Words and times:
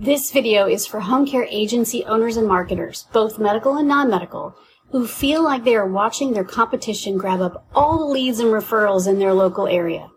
This 0.00 0.30
video 0.30 0.68
is 0.68 0.86
for 0.86 1.00
home 1.00 1.26
care 1.26 1.44
agency 1.50 2.04
owners 2.04 2.36
and 2.36 2.46
marketers, 2.46 3.08
both 3.12 3.40
medical 3.40 3.76
and 3.78 3.88
non-medical, 3.88 4.54
who 4.92 5.08
feel 5.08 5.42
like 5.42 5.64
they 5.64 5.74
are 5.74 5.88
watching 5.88 6.32
their 6.32 6.44
competition 6.44 7.18
grab 7.18 7.40
up 7.40 7.66
all 7.74 7.98
the 7.98 8.04
leads 8.04 8.38
and 8.38 8.50
referrals 8.50 9.08
in 9.08 9.18
their 9.18 9.34
local 9.34 9.66
area. 9.66 10.08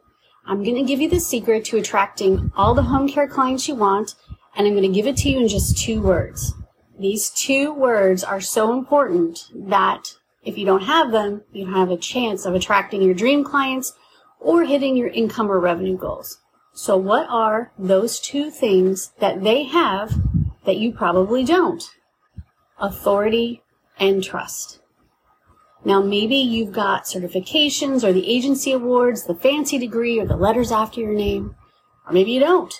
I'm 0.45 0.63
going 0.63 0.75
to 0.75 0.83
give 0.83 1.01
you 1.01 1.09
the 1.09 1.19
secret 1.19 1.65
to 1.65 1.77
attracting 1.77 2.51
all 2.55 2.75
the 2.75 2.83
home 2.83 3.09
care 3.09 3.27
clients 3.27 3.67
you 3.67 3.73
want, 3.73 4.13
and 4.55 4.67
I'm 4.67 4.73
going 4.73 4.83
to 4.83 4.95
give 4.95 5.07
it 5.07 5.17
to 5.17 5.29
you 5.29 5.39
in 5.39 5.47
just 5.47 5.79
two 5.79 5.99
words. 5.99 6.53
These 6.99 7.31
two 7.31 7.73
words 7.73 8.23
are 8.23 8.39
so 8.39 8.77
important 8.77 9.49
that 9.55 10.13
if 10.43 10.59
you 10.59 10.65
don't 10.67 10.83
have 10.83 11.11
them, 11.11 11.41
you 11.53 11.65
don't 11.65 11.73
have 11.73 11.89
a 11.89 11.97
chance 11.97 12.45
of 12.45 12.53
attracting 12.53 13.01
your 13.01 13.15
dream 13.15 13.43
clients 13.43 13.93
or 14.39 14.63
hitting 14.63 14.95
your 14.95 15.07
income 15.07 15.51
or 15.51 15.59
revenue 15.59 15.97
goals. 15.97 16.37
So 16.73 16.95
what 16.95 17.27
are 17.29 17.71
those 17.77 18.19
two 18.19 18.49
things 18.49 19.11
that 19.19 19.43
they 19.43 19.63
have 19.63 20.13
that 20.65 20.77
you 20.77 20.93
probably 20.93 21.43
don't? 21.43 21.83
Authority 22.79 23.61
and 23.99 24.23
trust. 24.23 24.79
Now 25.83 26.01
maybe 26.01 26.37
you've 26.37 26.71
got 26.71 27.05
certifications 27.05 28.03
or 28.03 28.13
the 28.13 28.29
agency 28.29 28.71
awards, 28.71 29.25
the 29.25 29.35
fancy 29.35 29.77
degree 29.77 30.19
or 30.19 30.25
the 30.25 30.37
letters 30.37 30.71
after 30.71 31.01
your 31.01 31.13
name, 31.13 31.55
or 32.07 32.13
maybe 32.13 32.31
you 32.31 32.39
don't. 32.39 32.73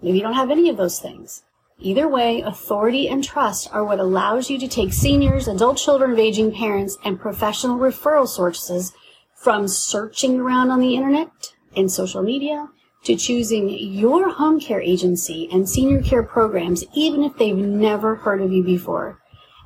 Maybe 0.00 0.18
you 0.18 0.22
don't 0.22 0.34
have 0.34 0.50
any 0.50 0.68
of 0.68 0.76
those 0.76 1.00
things. 1.00 1.42
Either 1.80 2.08
way, 2.08 2.40
authority 2.40 3.08
and 3.08 3.22
trust 3.24 3.68
are 3.72 3.84
what 3.84 4.00
allows 4.00 4.50
you 4.50 4.58
to 4.58 4.68
take 4.68 4.92
seniors, 4.92 5.48
adult 5.48 5.78
children 5.78 6.12
of 6.12 6.18
aging 6.18 6.52
parents, 6.52 6.98
and 7.04 7.20
professional 7.20 7.78
referral 7.78 8.28
sources 8.28 8.92
from 9.34 9.66
searching 9.66 10.40
around 10.40 10.70
on 10.70 10.80
the 10.80 10.94
internet 10.94 11.30
and 11.76 11.90
social 11.90 12.22
media 12.22 12.68
to 13.04 13.16
choosing 13.16 13.68
your 13.70 14.30
home 14.30 14.60
care 14.60 14.80
agency 14.80 15.48
and 15.52 15.68
senior 15.68 16.02
care 16.02 16.22
programs, 16.22 16.84
even 16.94 17.22
if 17.22 17.36
they've 17.36 17.56
never 17.56 18.16
heard 18.16 18.42
of 18.42 18.52
you 18.52 18.62
before. 18.62 19.20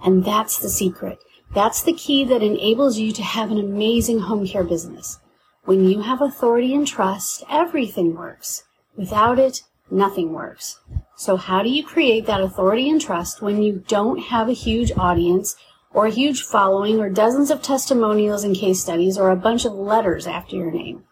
And 0.04 0.24
that's 0.24 0.58
the 0.58 0.68
secret. 0.68 1.18
That's 1.54 1.82
the 1.82 1.92
key 1.92 2.24
that 2.24 2.42
enables 2.42 2.98
you 2.98 3.12
to 3.12 3.22
have 3.22 3.50
an 3.50 3.58
amazing 3.58 4.20
home 4.20 4.46
care 4.46 4.64
business. 4.64 5.18
When 5.64 5.88
you 5.88 6.02
have 6.02 6.20
authority 6.20 6.74
and 6.74 6.86
trust, 6.86 7.44
everything 7.50 8.16
works. 8.16 8.64
Without 8.96 9.38
it, 9.38 9.62
nothing 9.90 10.32
works. 10.32 10.80
So 11.16 11.36
how 11.36 11.62
do 11.62 11.68
you 11.68 11.84
create 11.84 12.26
that 12.26 12.40
authority 12.40 12.90
and 12.90 13.00
trust 13.00 13.42
when 13.42 13.62
you 13.62 13.84
don't 13.86 14.18
have 14.18 14.48
a 14.48 14.54
huge 14.54 14.92
audience 14.96 15.54
or 15.92 16.06
a 16.06 16.10
huge 16.10 16.42
following 16.42 16.98
or 16.98 17.10
dozens 17.10 17.50
of 17.50 17.62
testimonials 17.62 18.44
and 18.44 18.56
case 18.56 18.80
studies 18.80 19.18
or 19.18 19.30
a 19.30 19.36
bunch 19.36 19.64
of 19.64 19.72
letters 19.72 20.26
after 20.26 20.56
your 20.56 20.70
name? 20.70 21.04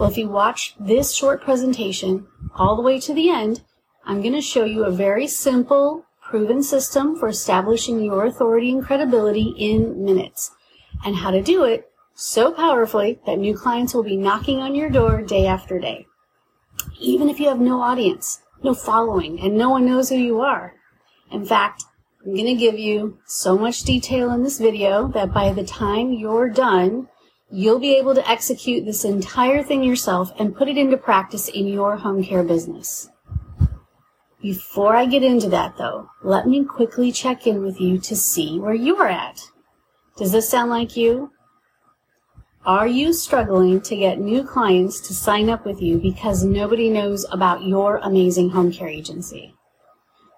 Well, 0.00 0.08
if 0.08 0.16
you 0.16 0.30
watch 0.30 0.74
this 0.80 1.12
short 1.12 1.42
presentation 1.42 2.26
all 2.54 2.74
the 2.74 2.80
way 2.80 2.98
to 3.00 3.12
the 3.12 3.28
end, 3.28 3.60
I'm 4.06 4.22
going 4.22 4.32
to 4.32 4.40
show 4.40 4.64
you 4.64 4.84
a 4.84 4.90
very 4.90 5.26
simple, 5.26 6.06
proven 6.22 6.62
system 6.62 7.16
for 7.16 7.28
establishing 7.28 8.02
your 8.02 8.24
authority 8.24 8.70
and 8.70 8.82
credibility 8.82 9.54
in 9.58 10.02
minutes 10.02 10.52
and 11.04 11.16
how 11.16 11.30
to 11.30 11.42
do 11.42 11.64
it 11.64 11.92
so 12.14 12.50
powerfully 12.50 13.20
that 13.26 13.38
new 13.38 13.54
clients 13.54 13.92
will 13.92 14.02
be 14.02 14.16
knocking 14.16 14.60
on 14.60 14.74
your 14.74 14.88
door 14.88 15.20
day 15.20 15.46
after 15.46 15.78
day. 15.78 16.06
Even 16.98 17.28
if 17.28 17.38
you 17.38 17.48
have 17.48 17.60
no 17.60 17.82
audience, 17.82 18.40
no 18.62 18.72
following, 18.72 19.38
and 19.38 19.54
no 19.54 19.68
one 19.68 19.84
knows 19.84 20.08
who 20.08 20.16
you 20.16 20.40
are. 20.40 20.76
In 21.30 21.44
fact, 21.44 21.84
I'm 22.24 22.32
going 22.32 22.46
to 22.46 22.54
give 22.54 22.78
you 22.78 23.18
so 23.26 23.58
much 23.58 23.82
detail 23.82 24.30
in 24.30 24.44
this 24.44 24.58
video 24.58 25.08
that 25.08 25.34
by 25.34 25.52
the 25.52 25.64
time 25.64 26.10
you're 26.10 26.48
done, 26.48 27.08
You'll 27.52 27.80
be 27.80 27.96
able 27.96 28.14
to 28.14 28.30
execute 28.30 28.84
this 28.84 29.04
entire 29.04 29.62
thing 29.62 29.82
yourself 29.82 30.32
and 30.38 30.54
put 30.54 30.68
it 30.68 30.78
into 30.78 30.96
practice 30.96 31.48
in 31.48 31.66
your 31.66 31.96
home 31.96 32.22
care 32.22 32.44
business. 32.44 33.08
Before 34.40 34.94
I 34.94 35.04
get 35.06 35.24
into 35.24 35.48
that 35.48 35.76
though, 35.76 36.08
let 36.22 36.46
me 36.46 36.64
quickly 36.64 37.10
check 37.10 37.46
in 37.46 37.62
with 37.62 37.80
you 37.80 37.98
to 37.98 38.14
see 38.14 38.58
where 38.58 38.74
you 38.74 38.96
are 38.96 39.08
at. 39.08 39.42
Does 40.16 40.32
this 40.32 40.48
sound 40.48 40.70
like 40.70 40.96
you? 40.96 41.32
Are 42.64 42.86
you 42.86 43.12
struggling 43.12 43.80
to 43.80 43.96
get 43.96 44.20
new 44.20 44.44
clients 44.44 45.00
to 45.08 45.14
sign 45.14 45.50
up 45.50 45.64
with 45.64 45.82
you 45.82 45.98
because 45.98 46.44
nobody 46.44 46.88
knows 46.88 47.26
about 47.32 47.64
your 47.64 47.96
amazing 47.98 48.50
home 48.50 48.70
care 48.70 48.88
agency? 48.88 49.54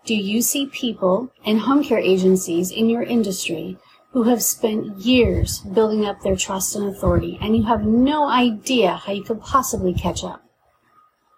Do 0.04 0.15
you 0.15 0.41
see 0.41 0.66
people 0.66 1.32
and 1.44 1.60
home 1.60 1.84
care 1.84 1.98
agencies 1.98 2.70
in 2.70 2.88
your 2.88 3.03
industry 3.03 3.76
who 4.12 4.24
have 4.24 4.42
spent 4.42 4.98
years 4.98 5.60
building 5.60 6.04
up 6.04 6.20
their 6.20 6.36
trust 6.36 6.76
and 6.76 6.86
authority, 6.86 7.38
and 7.40 7.56
you 7.56 7.64
have 7.64 7.84
no 7.84 8.28
idea 8.28 8.94
how 8.94 9.12
you 9.12 9.22
could 9.22 9.40
possibly 9.40 9.94
catch 9.94 10.22
up. 10.22 10.44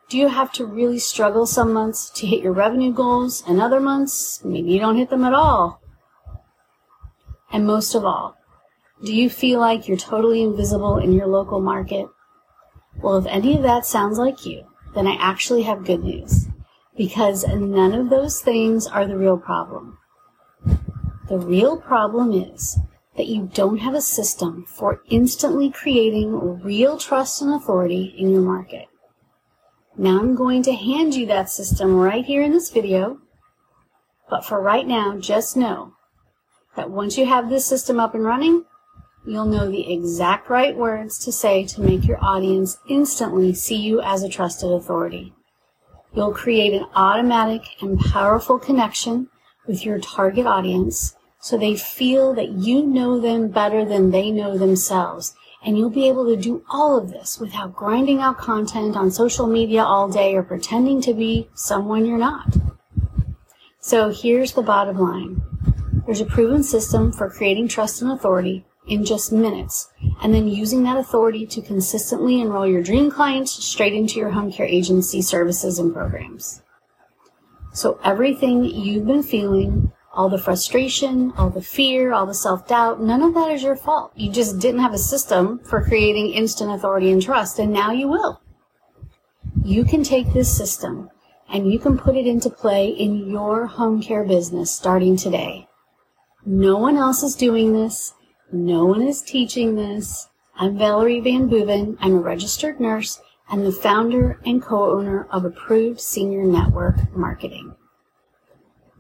Do 0.09 0.19
you 0.19 0.29
have 0.29 0.53
to 0.53 0.67
really 0.67 0.99
struggle 0.99 1.47
some 1.47 1.73
months 1.73 2.11
to 2.11 2.27
hit 2.27 2.43
your 2.43 2.53
revenue 2.53 2.93
goals, 2.93 3.45
and 3.47 3.61
other 3.61 3.81
months, 3.81 4.45
maybe 4.45 4.73
you 4.73 4.81
don't 4.81 4.97
hit 4.97 5.11
them 5.11 5.25
at 5.25 5.33
all? 5.33 5.81
And 7.53 7.67
most 7.67 7.95
of 7.95 8.05
all, 8.05 8.37
do 9.05 9.15
you 9.15 9.31
feel 9.31 9.61
like 9.61 9.87
you're 9.87 9.97
totally 9.97 10.43
invisible 10.43 10.99
in 10.99 11.13
your 11.13 11.27
local 11.27 11.61
market? 11.61 12.07
Well, 13.01 13.19
if 13.19 13.27
any 13.27 13.57
of 13.57 13.63
that 13.63 13.87
sounds 13.87 14.19
like 14.19 14.45
you, 14.45 14.67
then 14.95 15.07
I 15.07 15.17
actually 15.21 15.63
have 15.63 15.85
good 15.85 16.03
news. 16.03 16.49
Because 16.97 17.45
none 17.47 17.93
of 17.93 18.11
those 18.11 18.41
things 18.41 18.87
are 18.87 19.07
the 19.07 19.19
real 19.19 19.39
problem. 19.39 19.99
The 21.29 21.39
real 21.39 21.79
problem 21.79 22.33
is 22.33 22.79
that 23.17 23.29
you 23.29 23.49
don't 23.55 23.79
have 23.79 23.95
a 23.95 24.03
system 24.03 24.67
for 24.69 25.01
instantly 25.09 25.71
creating 25.71 26.61
real 26.63 26.99
trust 26.99 27.41
and 27.41 27.53
authority 27.55 28.15
in 28.19 28.31
your 28.31 28.43
market. 28.43 28.89
Now 29.97 30.19
I'm 30.19 30.35
going 30.35 30.63
to 30.65 30.75
hand 30.75 31.15
you 31.15 31.25
that 31.27 31.49
system 31.49 31.97
right 31.97 32.25
here 32.25 32.43
in 32.43 32.53
this 32.53 32.71
video, 32.71 33.21
but 34.29 34.45
for 34.45 34.61
right 34.61 34.87
now, 34.87 35.17
just 35.17 35.57
know 35.57 35.95
that 36.77 36.91
once 36.91 37.17
you 37.17 37.25
have 37.25 37.49
this 37.49 37.65
system 37.65 37.99
up 37.99 38.15
and 38.15 38.25
running, 38.25 38.65
you'll 39.25 39.47
know 39.47 39.71
the 39.71 39.93
exact 39.93 40.51
right 40.51 40.77
words 40.77 41.19
to 41.21 41.33
say 41.33 41.65
to 41.65 41.81
make 41.81 42.05
your 42.07 42.23
audience 42.23 42.77
instantly 42.89 43.55
see 43.55 43.77
you 43.77 44.03
as 44.03 44.23
a 44.23 44.29
trusted 44.29 44.71
authority. 44.71 45.33
You'll 46.13 46.35
create 46.35 46.75
an 46.75 46.87
automatic 46.95 47.63
and 47.81 47.99
powerful 47.99 48.59
connection 48.59 49.31
with 49.67 49.85
your 49.85 49.99
target 49.99 50.47
audience 50.47 51.17
so 51.41 51.59
they 51.59 51.77
feel 51.77 52.33
that 52.33 52.53
you 52.53 52.83
know 52.83 53.21
them 53.21 53.49
better 53.49 53.85
than 53.85 54.11
they 54.11 54.31
know 54.31 54.57
themselves. 54.57 55.35
And 55.63 55.77
you'll 55.77 55.91
be 55.91 56.09
able 56.09 56.27
to 56.27 56.37
do 56.37 56.65
all 56.71 56.97
of 56.97 57.11
this 57.11 57.39
without 57.39 57.75
grinding 57.75 58.21
out 58.21 58.39
content 58.39 58.97
on 58.97 59.11
social 59.11 59.47
media 59.47 59.83
all 59.83 60.09
day 60.09 60.35
or 60.35 60.43
pretending 60.43 61.03
to 61.03 61.13
be 61.13 61.51
someone 61.55 62.07
you're 62.07 62.17
not. 62.17 62.57
So 63.79 64.11
here's 64.11 64.53
the 64.53 64.63
bottom 64.63 64.99
line. 64.99 65.43
There's 66.07 66.23
a 66.23 66.27
proven 66.27 66.63
system 66.63 67.13
for 67.13 67.29
creating 67.29 67.69
trust 67.69 68.01
and 68.01 68.11
authority 68.11 68.65
in 68.87 69.05
just 69.05 69.33
minutes, 69.33 69.91
and 70.23 70.35
then 70.35 70.49
using 70.49 70.83
that 70.85 70.97
authority 70.97 71.47
to 71.47 71.61
consistently 71.63 72.41
enroll 72.41 72.67
your 72.67 72.83
dream 72.83 73.11
clients 73.11 73.53
straight 73.53 73.93
into 73.93 74.19
your 74.19 74.31
home 74.31 74.53
care 74.53 74.67
agency 74.67 75.21
services 75.23 75.79
and 75.79 75.93
programs. 75.93 76.63
So 77.75 77.99
everything 78.05 78.65
you've 78.65 79.05
been 79.05 79.25
feeling, 79.25 79.91
all 80.13 80.29
the 80.29 80.39
frustration, 80.39 81.33
all 81.37 81.51
the 81.51 81.61
fear, 81.61 82.13
all 82.13 82.25
the 82.25 82.33
self-doubt, 82.33 83.03
none 83.03 83.21
of 83.21 83.35
that 83.35 83.51
is 83.51 83.65
your 83.65 83.75
fault. 83.75 84.13
You 84.15 84.31
just 84.31 84.61
didn't 84.61 84.81
have 84.81 84.95
a 84.95 84.99
system 84.99 85.59
for 85.59 85.83
creating 85.83 86.31
instant 86.31 86.71
authority 86.71 87.11
and 87.11 87.21
trust, 87.21 87.59
and 87.59 87.73
now 87.73 87.91
you 87.91 88.07
will. 88.07 88.41
You 89.65 89.85
can 89.85 90.05
take 90.05 90.33
this 90.33 90.57
system 90.57 91.11
and 91.49 91.73
you 91.73 91.81
can 91.81 91.99
put 91.99 92.17
it 92.17 92.29
into 92.29 92.49
play 92.49 92.91
in 92.91 93.29
your 93.29 93.67
home 93.67 94.01
care 94.01 94.23
business 94.23 94.73
starting 94.73 95.17
today. 95.17 95.67
No 96.47 96.79
one 96.79 96.97
else 96.97 97.25
is 97.25 97.35
doing 97.35 97.73
this. 97.73 98.15
No 98.53 98.85
one 98.85 99.03
is 99.03 99.21
teaching 99.21 99.75
this. 99.75 100.29
I'm 100.55 100.79
Valerie 100.79 101.21
VanBooven. 101.21 101.97
I'm 101.99 102.15
a 102.15 102.21
registered 102.21 102.79
nurse 102.79 103.21
and 103.51 103.65
the 103.65 103.73
founder 103.73 104.41
and 104.45 104.63
co-owner 104.63 105.27
of 105.31 105.45
Approved 105.45 106.01
Senior 106.01 106.45
Network 106.45 107.15
Marketing. 107.17 107.75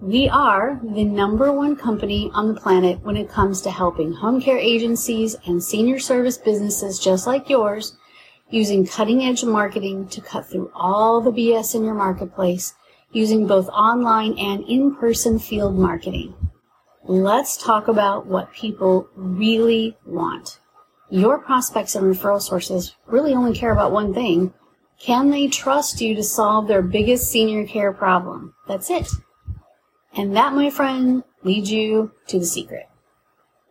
We 0.01 0.29
are 0.29 0.81
the 0.83 1.05
number 1.05 1.53
one 1.53 1.77
company 1.77 2.31
on 2.35 2.49
the 2.49 2.61
planet 2.61 3.01
when 3.03 3.17
it 3.17 3.29
comes 3.29 3.63
to 3.63 3.71
helping 3.71 4.13
home 4.13 4.41
care 4.41 4.59
agencies 4.59 5.37
and 5.47 5.63
senior 5.63 5.99
service 5.99 6.37
businesses 6.37 6.99
just 6.99 7.27
like 7.27 7.49
yours 7.49 7.97
using 8.51 8.87
cutting 8.87 9.23
edge 9.23 9.45
marketing 9.45 10.09
to 10.09 10.21
cut 10.21 10.47
through 10.47 10.71
all 10.75 11.21
the 11.21 11.33
BS 11.33 11.75
in 11.75 11.85
your 11.85 11.95
marketplace 11.95 12.75
using 13.13 13.47
both 13.47 13.69
online 13.69 14.37
and 14.39 14.65
in-person 14.69 15.39
field 15.39 15.79
marketing. 15.79 16.35
Let's 17.05 17.57
talk 17.57 17.89
about 17.89 18.27
what 18.27 18.53
people 18.53 19.09
really 19.15 19.97
want. 20.05 20.59
Your 21.15 21.39
prospects 21.39 21.95
and 21.95 22.05
referral 22.05 22.43
sources 22.43 22.97
really 23.07 23.35
only 23.35 23.55
care 23.55 23.71
about 23.71 23.93
one 23.93 24.13
thing. 24.13 24.53
Can 24.99 25.31
they 25.31 25.47
trust 25.47 26.01
you 26.01 26.17
to 26.17 26.25
solve 26.25 26.67
their 26.67 26.83
biggest 26.83 27.31
senior 27.31 27.69
care 27.69 27.93
problem? 27.93 28.53
That's 28.67 28.91
it. 28.91 29.07
And 30.17 30.35
that, 30.35 30.55
my 30.55 30.71
friend, 30.71 31.23
leads 31.45 31.71
you 31.71 32.11
to 32.27 32.41
the 32.41 32.45
secret. 32.45 32.89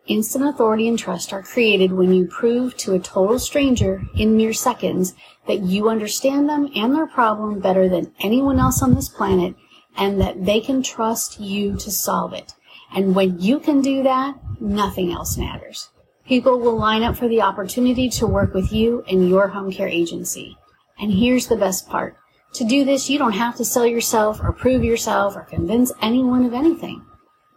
Instant 0.06 0.46
authority 0.46 0.88
and 0.88 0.98
trust 0.98 1.34
are 1.34 1.42
created 1.42 1.92
when 1.92 2.14
you 2.14 2.26
prove 2.28 2.78
to 2.78 2.94
a 2.94 2.98
total 2.98 3.38
stranger 3.38 4.04
in 4.16 4.38
mere 4.38 4.54
seconds 4.54 5.12
that 5.46 5.60
you 5.60 5.90
understand 5.90 6.48
them 6.48 6.70
and 6.74 6.94
their 6.94 7.06
problem 7.06 7.60
better 7.60 7.90
than 7.90 8.14
anyone 8.20 8.58
else 8.58 8.80
on 8.82 8.94
this 8.94 9.10
planet 9.10 9.54
and 9.98 10.18
that 10.18 10.46
they 10.46 10.62
can 10.62 10.82
trust 10.82 11.38
you 11.38 11.76
to 11.76 11.90
solve 11.90 12.32
it. 12.32 12.54
And 12.94 13.14
when 13.14 13.38
you 13.38 13.60
can 13.60 13.82
do 13.82 14.02
that, 14.02 14.34
nothing 14.62 15.12
else 15.12 15.36
matters. 15.36 15.90
People 16.26 16.58
will 16.58 16.76
line 16.76 17.02
up 17.02 17.16
for 17.16 17.28
the 17.28 17.42
opportunity 17.42 18.08
to 18.08 18.26
work 18.26 18.54
with 18.54 18.72
you 18.72 19.04
and 19.10 19.28
your 19.28 19.48
home 19.48 19.70
care 19.70 19.88
agency. 19.88 20.56
And 20.98 21.12
here's 21.12 21.48
the 21.48 21.56
best 21.56 21.86
part. 21.88 22.16
To 22.54 22.64
do 22.64 22.84
this, 22.84 23.10
you 23.10 23.18
don't 23.18 23.32
have 23.32 23.56
to 23.56 23.64
sell 23.64 23.84
yourself 23.84 24.40
or 24.42 24.52
prove 24.52 24.82
yourself 24.82 25.36
or 25.36 25.42
convince 25.42 25.92
anyone 26.00 26.46
of 26.46 26.54
anything. 26.54 27.04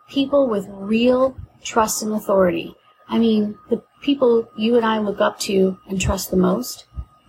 People 0.09 0.49
with 0.49 0.65
real 0.69 1.37
trust 1.63 2.01
and 2.01 2.11
authority. 2.13 2.75
I 3.07 3.19
mean, 3.19 3.57
the 3.69 3.83
people 4.01 4.49
you 4.57 4.75
and 4.75 4.85
I 4.85 4.99
look 4.99 5.21
up 5.21 5.39
to 5.41 5.77
and 5.87 6.01
trust 6.01 6.29
the 6.29 6.37
most, 6.37 6.85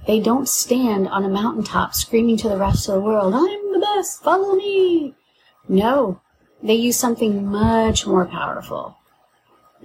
they 0.06 0.18
don't 0.18 0.48
stand 0.48 1.06
on 1.08 1.24
a 1.24 1.28
mountaintop 1.28 1.94
screaming 1.94 2.36
to 2.38 2.48
the 2.48 2.56
rest 2.56 2.88
of 2.88 2.94
the 2.94 3.00
world, 3.00 3.34
I'm 3.34 3.72
the 3.72 3.78
best, 3.78 4.22
follow 4.24 4.56
me. 4.56 5.14
No, 5.68 6.20
they 6.62 6.74
use 6.74 6.96
something 6.96 7.46
much 7.46 8.06
more 8.06 8.26
powerful. 8.26 8.97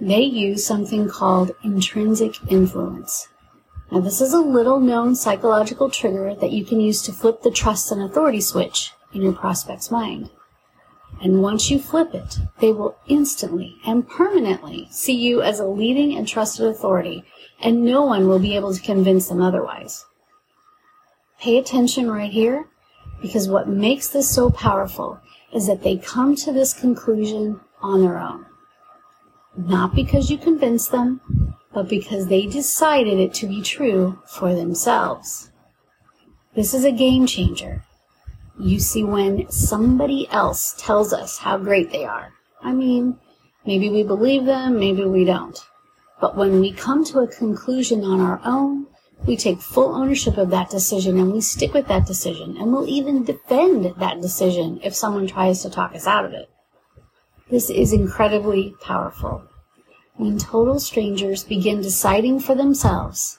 They 0.00 0.22
use 0.22 0.66
something 0.66 1.08
called 1.08 1.52
intrinsic 1.62 2.34
influence. 2.50 3.28
Now, 3.92 4.00
this 4.00 4.20
is 4.20 4.32
a 4.32 4.40
little 4.40 4.80
known 4.80 5.14
psychological 5.14 5.88
trigger 5.88 6.34
that 6.34 6.50
you 6.50 6.64
can 6.64 6.80
use 6.80 7.00
to 7.02 7.12
flip 7.12 7.42
the 7.42 7.50
trust 7.50 7.92
and 7.92 8.02
authority 8.02 8.40
switch 8.40 8.92
in 9.12 9.22
your 9.22 9.32
prospect's 9.32 9.90
mind. 9.90 10.30
And 11.22 11.42
once 11.42 11.70
you 11.70 11.78
flip 11.78 12.12
it, 12.12 12.38
they 12.58 12.72
will 12.72 12.96
instantly 13.06 13.76
and 13.86 14.08
permanently 14.08 14.88
see 14.90 15.14
you 15.14 15.42
as 15.42 15.60
a 15.60 15.66
leading 15.66 16.16
and 16.16 16.26
trusted 16.26 16.66
authority, 16.66 17.24
and 17.60 17.84
no 17.84 18.02
one 18.02 18.26
will 18.26 18.40
be 18.40 18.56
able 18.56 18.74
to 18.74 18.82
convince 18.82 19.28
them 19.28 19.40
otherwise. 19.40 20.04
Pay 21.40 21.58
attention 21.58 22.10
right 22.10 22.32
here, 22.32 22.66
because 23.22 23.48
what 23.48 23.68
makes 23.68 24.08
this 24.08 24.28
so 24.28 24.50
powerful 24.50 25.20
is 25.52 25.68
that 25.68 25.84
they 25.84 25.96
come 25.98 26.34
to 26.34 26.52
this 26.52 26.74
conclusion 26.74 27.60
on 27.80 28.02
their 28.02 28.18
own. 28.18 28.44
Not 29.56 29.94
because 29.94 30.30
you 30.30 30.38
convinced 30.38 30.90
them, 30.90 31.20
but 31.72 31.88
because 31.88 32.26
they 32.26 32.46
decided 32.46 33.18
it 33.18 33.34
to 33.34 33.46
be 33.46 33.62
true 33.62 34.18
for 34.26 34.54
themselves. 34.54 35.50
This 36.54 36.74
is 36.74 36.84
a 36.84 36.92
game 36.92 37.26
changer. 37.26 37.84
You 38.58 38.78
see, 38.78 39.02
when 39.02 39.50
somebody 39.50 40.28
else 40.30 40.74
tells 40.78 41.12
us 41.12 41.38
how 41.38 41.58
great 41.58 41.90
they 41.90 42.04
are, 42.04 42.32
I 42.62 42.72
mean, 42.72 43.18
maybe 43.66 43.90
we 43.90 44.02
believe 44.04 44.44
them, 44.44 44.78
maybe 44.78 45.04
we 45.04 45.24
don't. 45.24 45.58
But 46.20 46.36
when 46.36 46.60
we 46.60 46.72
come 46.72 47.04
to 47.06 47.20
a 47.20 47.26
conclusion 47.26 48.04
on 48.04 48.20
our 48.20 48.40
own, 48.44 48.86
we 49.26 49.36
take 49.36 49.60
full 49.60 49.94
ownership 49.94 50.36
of 50.36 50.50
that 50.50 50.70
decision 50.70 51.18
and 51.18 51.32
we 51.32 51.40
stick 51.40 51.74
with 51.74 51.88
that 51.88 52.06
decision 52.06 52.56
and 52.56 52.72
we'll 52.72 52.88
even 52.88 53.24
defend 53.24 53.94
that 53.98 54.20
decision 54.20 54.80
if 54.82 54.94
someone 54.94 55.26
tries 55.26 55.62
to 55.62 55.70
talk 55.70 55.94
us 55.94 56.06
out 56.06 56.24
of 56.24 56.32
it. 56.32 56.50
This 57.50 57.68
is 57.68 57.92
incredibly 57.92 58.74
powerful 58.80 59.44
when 60.16 60.38
total 60.38 60.80
strangers 60.80 61.44
begin 61.44 61.82
deciding 61.82 62.40
for 62.40 62.54
themselves, 62.54 63.38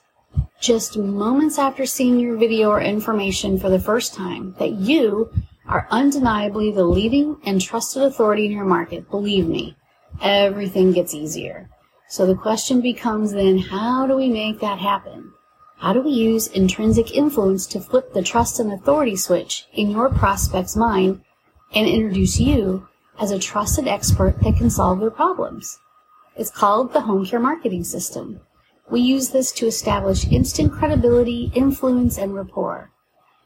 just 0.59 0.95
moments 0.95 1.57
after 1.57 1.87
seeing 1.87 2.19
your 2.19 2.37
video 2.37 2.69
or 2.69 2.81
information 2.81 3.57
for 3.57 3.69
the 3.69 3.79
first 3.79 4.13
time, 4.13 4.53
that 4.59 4.73
you 4.73 5.31
are 5.67 5.87
undeniably 5.89 6.71
the 6.71 6.83
leading 6.83 7.37
and 7.45 7.59
trusted 7.59 8.03
authority 8.03 8.45
in 8.45 8.51
your 8.51 8.65
market, 8.65 9.09
believe 9.09 9.47
me, 9.47 9.75
everything 10.21 10.91
gets 10.91 11.15
easier. 11.15 11.67
So 12.07 12.27
the 12.27 12.35
question 12.35 12.81
becomes 12.81 13.31
then, 13.31 13.57
how 13.57 14.05
do 14.05 14.15
we 14.15 14.29
make 14.29 14.59
that 14.59 14.77
happen? 14.77 15.31
How 15.77 15.93
do 15.93 16.01
we 16.01 16.11
use 16.11 16.47
intrinsic 16.47 17.15
influence 17.15 17.65
to 17.67 17.79
flip 17.79 18.13
the 18.13 18.21
trust 18.21 18.59
and 18.59 18.71
authority 18.71 19.15
switch 19.15 19.65
in 19.73 19.89
your 19.89 20.09
prospect's 20.09 20.75
mind 20.75 21.21
and 21.73 21.87
introduce 21.87 22.39
you 22.39 22.87
as 23.19 23.31
a 23.31 23.39
trusted 23.39 23.87
expert 23.87 24.39
that 24.41 24.57
can 24.57 24.69
solve 24.69 24.99
their 24.99 25.11
problems? 25.11 25.79
It's 26.35 26.51
called 26.51 26.93
the 26.93 27.01
home 27.01 27.25
care 27.25 27.39
marketing 27.39 27.83
system. 27.83 28.41
We 28.89 29.01
use 29.01 29.29
this 29.29 29.51
to 29.53 29.67
establish 29.67 30.27
instant 30.27 30.71
credibility, 30.71 31.51
influence, 31.55 32.17
and 32.17 32.35
rapport. 32.35 32.91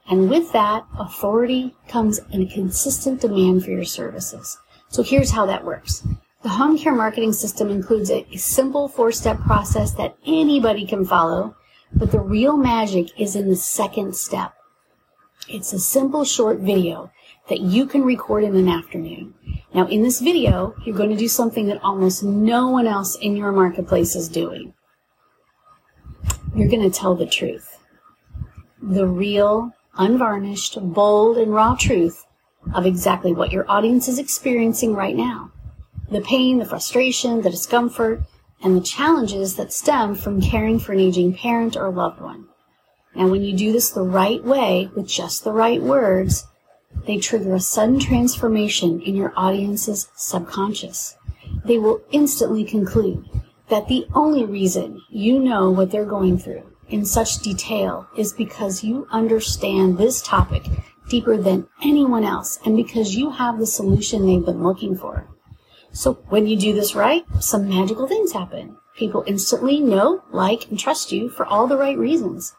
And 0.09 0.29
with 0.29 0.51
that, 0.53 0.85
authority 0.97 1.75
comes 1.87 2.19
in 2.31 2.41
a 2.41 2.47
consistent 2.47 3.21
demand 3.21 3.63
for 3.63 3.71
your 3.71 3.85
services. 3.85 4.57
So 4.89 5.03
here's 5.03 5.31
how 5.31 5.45
that 5.45 5.63
works. 5.63 6.03
The 6.41 6.49
home 6.49 6.77
care 6.77 6.95
marketing 6.95 7.33
system 7.33 7.69
includes 7.69 8.09
a 8.09 8.25
simple 8.35 8.87
four-step 8.87 9.39
process 9.41 9.91
that 9.93 10.17
anybody 10.25 10.85
can 10.85 11.05
follow, 11.05 11.55
but 11.93 12.11
the 12.11 12.19
real 12.19 12.57
magic 12.57 13.07
is 13.19 13.35
in 13.35 13.49
the 13.49 13.55
second 13.55 14.15
step. 14.15 14.53
It's 15.47 15.73
a 15.73 15.79
simple 15.79 16.25
short 16.25 16.59
video 16.59 17.11
that 17.49 17.59
you 17.59 17.85
can 17.85 18.03
record 18.03 18.43
in 18.43 18.55
an 18.55 18.69
afternoon. 18.69 19.33
Now, 19.73 19.87
in 19.87 20.01
this 20.01 20.19
video, 20.19 20.75
you're 20.83 20.97
going 20.97 21.11
to 21.11 21.15
do 21.15 21.27
something 21.27 21.67
that 21.67 21.83
almost 21.83 22.23
no 22.23 22.69
one 22.69 22.87
else 22.87 23.15
in 23.15 23.35
your 23.35 23.51
marketplace 23.51 24.15
is 24.15 24.27
doing. 24.27 24.73
You're 26.55 26.69
going 26.69 26.89
to 26.89 26.97
tell 26.97 27.15
the 27.15 27.27
truth. 27.27 27.77
The 28.81 29.05
real, 29.05 29.71
unvarnished, 29.95 30.79
bold, 30.81 31.37
and 31.37 31.53
raw 31.53 31.75
truth 31.75 32.25
of 32.73 32.85
exactly 32.85 33.31
what 33.31 33.51
your 33.51 33.69
audience 33.69 34.07
is 34.07 34.17
experiencing 34.17 34.95
right 34.95 35.15
now. 35.15 35.51
The 36.09 36.21
pain, 36.21 36.57
the 36.57 36.65
frustration, 36.65 37.41
the 37.41 37.51
discomfort, 37.51 38.23
and 38.63 38.75
the 38.75 38.81
challenges 38.81 39.55
that 39.55 39.71
stem 39.71 40.15
from 40.15 40.41
caring 40.41 40.79
for 40.79 40.93
an 40.93 40.99
aging 40.99 41.35
parent 41.35 41.77
or 41.77 41.91
loved 41.91 42.19
one. 42.19 42.47
Now, 43.15 43.27
when 43.27 43.43
you 43.43 43.55
do 43.55 43.71
this 43.71 43.91
the 43.91 44.01
right 44.01 44.43
way, 44.43 44.89
with 44.95 45.07
just 45.07 45.43
the 45.43 45.51
right 45.51 45.81
words, 45.81 46.45
they 47.05 47.17
trigger 47.17 47.55
a 47.55 47.59
sudden 47.59 47.99
transformation 47.99 49.01
in 49.01 49.15
your 49.15 49.33
audience's 49.35 50.09
subconscious. 50.15 51.15
They 51.65 51.77
will 51.77 52.01
instantly 52.11 52.63
conclude 52.63 53.27
that 53.69 53.87
the 53.87 54.05
only 54.13 54.45
reason 54.45 55.01
you 55.09 55.39
know 55.39 55.69
what 55.69 55.91
they're 55.91 56.05
going 56.05 56.37
through 56.37 56.63
in 56.89 57.05
such 57.05 57.39
detail 57.39 58.07
is 58.17 58.33
because 58.33 58.83
you 58.83 59.07
understand 59.11 59.97
this 59.97 60.21
topic 60.21 60.63
deeper 61.09 61.37
than 61.37 61.67
anyone 61.83 62.23
else 62.23 62.59
and 62.65 62.75
because 62.75 63.15
you 63.15 63.31
have 63.31 63.57
the 63.57 63.65
solution 63.65 64.25
they've 64.25 64.45
been 64.45 64.63
looking 64.63 64.95
for. 64.95 65.27
So 65.91 66.13
when 66.29 66.47
you 66.47 66.55
do 66.55 66.73
this 66.73 66.95
right, 66.95 67.25
some 67.39 67.67
magical 67.67 68.07
things 68.07 68.31
happen. 68.31 68.77
People 68.95 69.23
instantly 69.25 69.79
know, 69.79 70.23
like, 70.31 70.69
and 70.69 70.77
trust 70.77 71.11
you 71.11 71.29
for 71.29 71.45
all 71.45 71.67
the 71.67 71.77
right 71.77 71.97
reasons. 71.97 72.53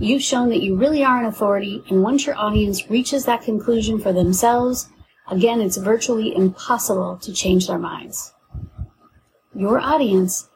You've 0.00 0.22
shown 0.22 0.48
that 0.50 0.62
you 0.62 0.76
really 0.76 1.02
are 1.02 1.18
an 1.18 1.24
authority, 1.24 1.82
and 1.88 2.04
once 2.04 2.24
your 2.24 2.36
audience 2.36 2.88
reaches 2.88 3.24
that 3.24 3.42
conclusion 3.42 3.98
for 3.98 4.12
themselves, 4.12 4.88
again, 5.28 5.60
it's 5.60 5.76
virtually 5.76 6.36
impossible 6.36 7.16
to 7.16 7.32
change 7.32 7.66
their 7.66 7.80
minds. 7.80 8.32
Your 9.56 9.80
audience 9.80 10.48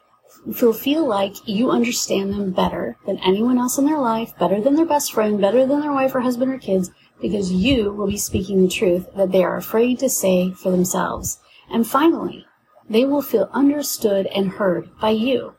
will 0.45 0.71
feel 0.71 1.05
like 1.05 1.45
you 1.45 1.71
understand 1.71 2.31
them 2.31 2.51
better 2.51 2.95
than 3.05 3.19
anyone 3.19 3.57
else 3.57 3.77
in 3.77 3.85
their 3.85 3.99
life, 3.99 4.33
better 4.39 4.61
than 4.61 4.75
their 4.75 4.85
best 4.85 5.11
friend, 5.11 5.41
better 5.41 5.65
than 5.65 5.81
their 5.81 5.91
wife 5.91 6.15
or 6.15 6.21
husband 6.21 6.49
or 6.49 6.57
kids, 6.57 6.89
because 7.21 7.51
you 7.51 7.91
will 7.91 8.07
be 8.07 8.17
speaking 8.17 8.61
the 8.61 8.69
truth 8.69 9.07
that 9.17 9.33
they 9.33 9.43
are 9.43 9.57
afraid 9.57 9.99
to 9.99 10.09
say 10.09 10.51
for 10.51 10.71
themselves. 10.71 11.39
And 11.69 11.85
finally, 11.85 12.45
they 12.89 13.03
will 13.03 13.21
feel 13.21 13.49
understood 13.51 14.25
and 14.27 14.51
heard 14.51 14.89
by 15.01 15.09
you. 15.09 15.55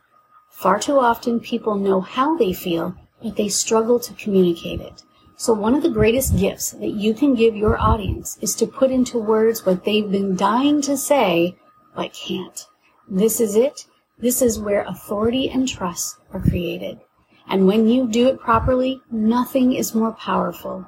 Far 0.49 0.79
too 0.79 0.97
often 0.97 1.39
people 1.39 1.75
know 1.75 2.01
how 2.01 2.35
they 2.35 2.53
feel 2.53 2.95
but 3.25 3.35
they 3.35 3.49
struggle 3.49 3.99
to 3.99 4.13
communicate 4.13 4.79
it. 4.79 5.01
So 5.35 5.51
one 5.51 5.73
of 5.73 5.81
the 5.81 5.89
greatest 5.89 6.37
gifts 6.37 6.71
that 6.71 6.91
you 6.91 7.15
can 7.15 7.33
give 7.33 7.55
your 7.55 7.75
audience 7.81 8.37
is 8.39 8.53
to 8.55 8.67
put 8.67 8.91
into 8.91 9.17
words 9.17 9.65
what 9.65 9.83
they've 9.83 10.09
been 10.09 10.35
dying 10.35 10.79
to 10.83 10.95
say, 10.95 11.57
but 11.95 12.13
can't. 12.13 12.67
This 13.09 13.41
is 13.41 13.55
it. 13.55 13.87
This 14.19 14.43
is 14.43 14.59
where 14.59 14.83
authority 14.83 15.49
and 15.49 15.67
trust 15.67 16.17
are 16.31 16.39
created. 16.39 16.99
And 17.47 17.65
when 17.65 17.87
you 17.87 18.07
do 18.07 18.27
it 18.27 18.39
properly, 18.39 19.01
nothing 19.09 19.73
is 19.73 19.95
more 19.95 20.13
powerful. 20.13 20.85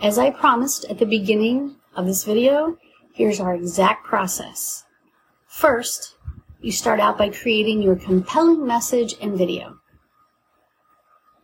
As 0.00 0.18
I 0.18 0.30
promised 0.30 0.84
at 0.86 0.98
the 0.98 1.06
beginning 1.06 1.76
of 1.94 2.06
this 2.06 2.24
video, 2.24 2.76
here's 3.14 3.38
our 3.38 3.54
exact 3.54 4.04
process. 4.04 4.84
First, 5.46 6.16
you 6.60 6.72
start 6.72 6.98
out 6.98 7.16
by 7.16 7.28
creating 7.28 7.82
your 7.82 7.94
compelling 7.94 8.66
message 8.66 9.14
and 9.22 9.38
video. 9.38 9.78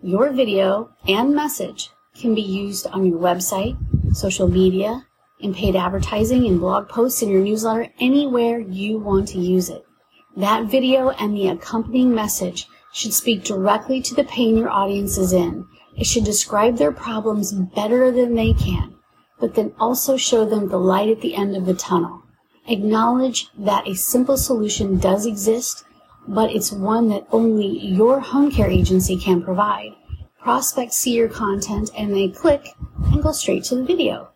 Your 0.05 0.33
video 0.33 0.91
and 1.07 1.33
message 1.33 1.91
can 2.17 2.35
be 2.35 2.43
used 2.43 2.89
on 2.89 3.07
your 3.07 3.21
website, 3.21 3.77
social 4.13 4.49
media, 4.49 5.07
in 5.39 5.55
paid 5.55 5.77
advertising, 5.77 6.45
in 6.45 6.59
blog 6.59 6.89
posts, 6.89 7.23
in 7.23 7.29
your 7.29 7.41
newsletter, 7.41 7.87
anywhere 8.01 8.59
you 8.59 8.99
want 8.99 9.29
to 9.29 9.39
use 9.39 9.69
it. 9.69 9.87
That 10.37 10.65
video 10.65 11.11
and 11.11 11.37
the 11.37 11.47
accompanying 11.47 12.13
message 12.13 12.67
should 12.93 13.15
speak 13.15 13.45
directly 13.45 14.03
to 14.03 14.15
the 14.17 14.25
pain 14.25 14.57
your 14.57 14.71
audience 14.71 15.19
is 15.19 15.33
in. 15.33 15.69
It 15.97 16.07
should 16.07 16.25
describe 16.25 16.79
their 16.79 16.91
problems 16.91 17.53
better 17.53 18.11
than 18.11 18.35
they 18.35 18.55
can, 18.55 18.97
but 19.39 19.55
then 19.55 19.73
also 19.79 20.17
show 20.17 20.45
them 20.45 20.69
the 20.69 20.79
light 20.79 21.11
at 21.11 21.21
the 21.21 21.37
end 21.37 21.55
of 21.55 21.65
the 21.65 21.75
tunnel. 21.75 22.23
Acknowledge 22.67 23.51
that 23.57 23.87
a 23.87 23.95
simple 23.95 24.37
solution 24.37 24.99
does 24.99 25.27
exist 25.27 25.85
but 26.27 26.51
it's 26.51 26.73
one 26.73 27.09
that 27.09 27.27
only 27.33 27.67
your 27.67 28.21
home 28.21 28.51
care 28.51 28.71
agency 28.71 29.17
can 29.17 29.43
provide. 29.43 29.93
Prospects 30.41 30.97
see 30.97 31.15
your 31.15 31.29
content 31.29 31.91
and 31.97 32.15
they 32.15 32.29
click 32.29 32.69
and 33.07 33.23
go 33.23 33.33
straight 33.33 33.65
to 33.65 33.77
the 33.77 33.85
video. 33.85 34.31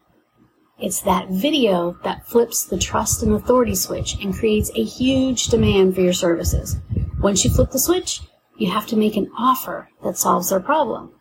It's 0.78 1.00
that 1.02 1.30
video 1.30 1.96
that 2.04 2.26
flips 2.28 2.64
the 2.64 2.78
trust 2.78 3.22
and 3.22 3.32
authority 3.32 3.74
switch 3.74 4.22
and 4.22 4.34
creates 4.34 4.70
a 4.74 4.84
huge 4.84 5.46
demand 5.46 5.94
for 5.94 6.02
your 6.02 6.12
services. 6.12 6.76
Once 7.18 7.44
you 7.44 7.50
flip 7.50 7.70
the 7.70 7.78
switch, 7.78 8.20
you 8.58 8.70
have 8.70 8.86
to 8.88 8.96
make 8.96 9.16
an 9.16 9.30
offer 9.38 9.88
that 10.02 10.18
solves 10.18 10.50
their 10.50 10.60
problem. 10.60 11.12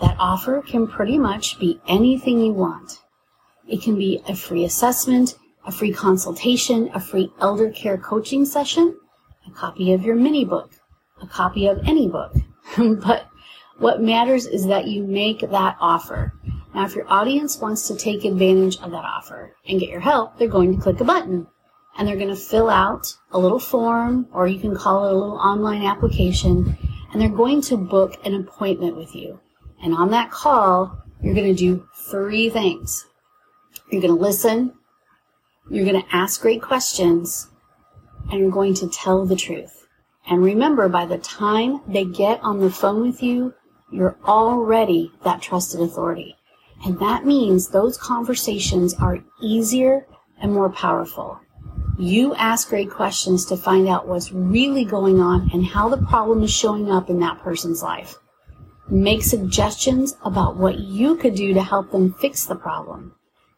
That 0.00 0.16
offer 0.18 0.62
can 0.62 0.86
pretty 0.86 1.18
much 1.18 1.60
be 1.60 1.80
anything 1.86 2.40
you 2.40 2.52
want. 2.52 3.02
It 3.68 3.82
can 3.82 3.96
be 3.96 4.20
a 4.26 4.34
free 4.34 4.64
assessment, 4.64 5.38
a 5.64 5.70
free 5.70 5.92
consultation, 5.92 6.90
a 6.92 7.00
free 7.00 7.30
elder 7.40 7.70
care 7.70 7.98
coaching 7.98 8.44
session, 8.44 8.96
a 9.46 9.50
copy 9.50 9.92
of 9.92 10.02
your 10.02 10.16
mini 10.16 10.44
book, 10.44 10.70
a 11.20 11.26
copy 11.26 11.66
of 11.66 11.78
any 11.86 12.08
book. 12.08 12.34
but 12.78 13.28
what 13.78 14.02
matters 14.02 14.46
is 14.46 14.66
that 14.66 14.88
you 14.88 15.02
make 15.02 15.40
that 15.40 15.76
offer. 15.80 16.34
Now, 16.74 16.84
if 16.84 16.94
your 16.94 17.10
audience 17.10 17.58
wants 17.58 17.88
to 17.88 17.96
take 17.96 18.24
advantage 18.24 18.78
of 18.80 18.90
that 18.90 19.04
offer 19.04 19.56
and 19.66 19.80
get 19.80 19.88
your 19.88 20.00
help, 20.00 20.38
they're 20.38 20.48
going 20.48 20.76
to 20.76 20.82
click 20.82 21.00
a 21.00 21.04
button 21.04 21.46
and 21.96 22.06
they're 22.06 22.16
going 22.16 22.28
to 22.28 22.36
fill 22.36 22.70
out 22.70 23.16
a 23.32 23.38
little 23.38 23.58
form 23.58 24.28
or 24.32 24.46
you 24.46 24.60
can 24.60 24.76
call 24.76 25.06
it 25.06 25.12
a 25.12 25.14
little 25.14 25.38
online 25.38 25.82
application 25.82 26.76
and 27.12 27.20
they're 27.20 27.28
going 27.28 27.60
to 27.62 27.76
book 27.76 28.14
an 28.24 28.34
appointment 28.34 28.96
with 28.96 29.14
you. 29.14 29.40
And 29.82 29.94
on 29.94 30.10
that 30.10 30.30
call, 30.30 31.02
you're 31.22 31.34
going 31.34 31.54
to 31.54 31.58
do 31.58 31.86
three 31.94 32.50
things. 32.50 33.06
You're 33.90 34.02
going 34.02 34.14
to 34.14 34.20
listen, 34.20 34.74
you're 35.70 35.84
going 35.84 36.00
to 36.00 36.16
ask 36.16 36.40
great 36.40 36.62
questions, 36.62 37.49
and 38.30 38.40
you're 38.40 38.50
going 38.50 38.74
to 38.74 38.88
tell 38.88 39.24
the 39.24 39.36
truth. 39.36 39.86
And 40.28 40.42
remember, 40.42 40.88
by 40.88 41.06
the 41.06 41.18
time 41.18 41.80
they 41.86 42.04
get 42.04 42.40
on 42.42 42.60
the 42.60 42.70
phone 42.70 43.02
with 43.02 43.22
you, 43.22 43.54
you're 43.90 44.16
already 44.24 45.12
that 45.24 45.42
trusted 45.42 45.80
authority. 45.80 46.36
And 46.84 46.98
that 47.00 47.26
means 47.26 47.68
those 47.68 47.98
conversations 47.98 48.94
are 48.94 49.24
easier 49.42 50.06
and 50.40 50.52
more 50.52 50.70
powerful. 50.70 51.40
You 51.98 52.34
ask 52.36 52.68
great 52.70 52.90
questions 52.90 53.44
to 53.46 53.56
find 53.56 53.86
out 53.86 54.08
what's 54.08 54.32
really 54.32 54.84
going 54.84 55.20
on 55.20 55.50
and 55.52 55.66
how 55.66 55.88
the 55.88 56.02
problem 56.06 56.42
is 56.42 56.50
showing 56.50 56.90
up 56.90 57.10
in 57.10 57.20
that 57.20 57.42
person's 57.42 57.82
life. 57.82 58.16
Make 58.88 59.22
suggestions 59.22 60.16
about 60.24 60.56
what 60.56 60.78
you 60.78 61.16
could 61.16 61.34
do 61.34 61.52
to 61.54 61.62
help 61.62 61.90
them 61.90 62.14
fix 62.14 62.46
the 62.46 62.56
problem. 62.56 63.14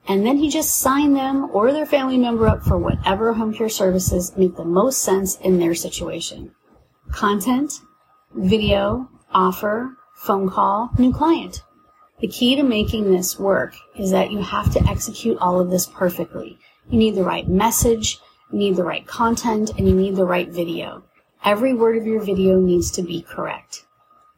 And 0.09 0.27
then 0.27 0.39
you 0.39 0.51
just 0.51 0.79
sign 0.79 1.15
them 1.15 1.49
or 1.53 1.73
their 1.73 1.87
family 1.87 2.19
member 2.19 2.47
up 2.47 2.63
for 2.63 2.77
whatever 2.77 3.33
home 3.33 3.55
care 3.55 3.69
services 3.69 4.37
make 4.37 4.57
the 4.57 4.65
most 4.65 5.03
sense 5.03 5.37
in 5.39 5.59
their 5.59 5.75
situation. 5.75 6.53
Content, 7.13 7.81
video, 8.35 9.09
offer, 9.33 9.97
phone 10.15 10.49
call, 10.49 10.91
new 10.99 11.13
client. 11.13 11.63
The 12.21 12.29
key 12.29 12.55
to 12.55 12.63
making 12.63 13.11
this 13.11 13.37
work 13.37 13.75
is 13.97 14.13
that 14.13 14.31
you 14.31 14.39
have 14.39 14.73
to 14.75 14.89
execute 14.89 15.39
all 15.39 15.59
of 15.59 15.71
this 15.71 15.87
perfectly. 15.87 16.57
You 16.89 16.99
need 16.99 17.17
the 17.17 17.25
right 17.25 17.49
message, 17.49 18.21
you 18.53 18.59
need 18.61 18.77
the 18.77 18.85
right 18.85 19.05
content, 19.05 19.71
and 19.77 19.89
you 19.89 19.95
need 19.95 20.15
the 20.15 20.25
right 20.25 20.49
video. 20.49 21.03
Every 21.45 21.75
word 21.75 21.97
of 21.97 22.07
your 22.07 22.23
video 22.23 22.61
needs 22.61 22.93
to 22.93 23.03
be 23.03 23.23
correct. 23.23 23.85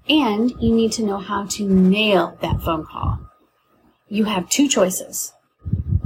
And 0.09 0.50
you 0.59 0.75
need 0.75 0.92
to 0.92 1.04
know 1.04 1.18
how 1.18 1.44
to 1.44 1.68
nail 1.68 2.38
that 2.40 2.62
phone 2.62 2.87
call. 2.87 3.18
You 4.09 4.25
have 4.25 4.49
two 4.49 4.68
choices. 4.68 5.34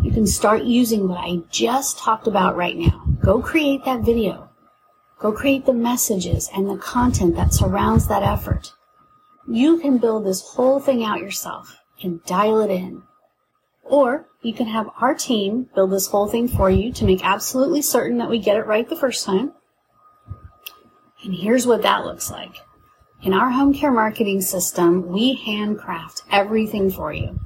You 0.02 0.10
can 0.12 0.26
start 0.26 0.62
using 0.62 1.08
what 1.08 1.18
I 1.18 1.42
just 1.50 1.98
talked 1.98 2.26
about 2.26 2.56
right 2.56 2.76
now. 2.76 3.04
Go 3.20 3.42
create 3.42 3.84
that 3.84 4.00
video. 4.00 4.48
Go 5.18 5.32
create 5.32 5.66
the 5.66 5.72
messages 5.72 6.48
and 6.54 6.68
the 6.68 6.76
content 6.76 7.34
that 7.36 7.52
surrounds 7.52 8.06
that 8.08 8.22
effort. 8.22 8.72
You 9.48 9.78
can 9.78 9.98
build 9.98 10.24
this 10.24 10.42
whole 10.42 10.78
thing 10.78 11.04
out 11.04 11.20
yourself 11.20 11.78
and 12.02 12.22
dial 12.24 12.60
it 12.60 12.70
in. 12.70 13.02
Or 13.82 14.28
you 14.42 14.52
can 14.52 14.66
have 14.66 14.90
our 15.00 15.14
team 15.14 15.68
build 15.74 15.90
this 15.90 16.06
whole 16.06 16.28
thing 16.28 16.46
for 16.46 16.70
you 16.70 16.92
to 16.92 17.04
make 17.04 17.24
absolutely 17.24 17.82
certain 17.82 18.18
that 18.18 18.30
we 18.30 18.38
get 18.38 18.56
it 18.56 18.66
right 18.66 18.88
the 18.88 18.96
first 18.96 19.24
time. 19.24 19.52
And 21.24 21.34
here's 21.34 21.66
what 21.66 21.82
that 21.82 22.04
looks 22.04 22.30
like. 22.30 22.56
In 23.22 23.34
our 23.34 23.50
home 23.50 23.74
care 23.74 23.90
marketing 23.90 24.42
system, 24.42 25.08
we 25.08 25.34
handcraft 25.34 26.22
everything 26.30 26.90
for 26.90 27.12
you. 27.12 27.40